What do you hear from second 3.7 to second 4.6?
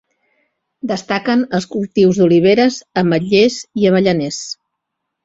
i avellaners.